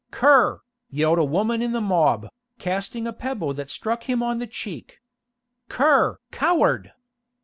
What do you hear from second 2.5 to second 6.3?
casting a pebble that struck him on the cheek. "Cur!